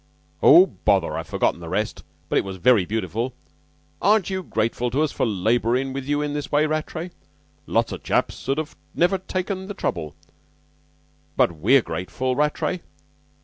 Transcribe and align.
Oh, 0.41 0.65
bother! 0.65 1.15
I've 1.15 1.27
forgotten 1.27 1.59
the 1.59 1.69
rest, 1.69 2.03
but 2.27 2.39
it 2.39 2.43
was 2.43 2.57
very 2.57 2.85
beautiful. 2.85 3.35
Aren't 4.01 4.31
you 4.31 4.41
grateful 4.41 4.89
to 4.89 5.03
us 5.03 5.11
for 5.11 5.27
laborin' 5.27 5.93
with 5.93 6.05
you 6.05 6.27
this 6.33 6.51
way, 6.51 6.65
Rattray? 6.65 7.11
Lots 7.67 7.91
of 7.91 8.01
chaps 8.01 8.49
'ud 8.49 8.67
never 8.95 9.17
have 9.17 9.27
taken 9.27 9.67
the 9.67 9.75
trouble, 9.75 10.15
but 11.37 11.51
we're 11.51 11.83
grateful, 11.83 12.35
Rattray." 12.35 12.79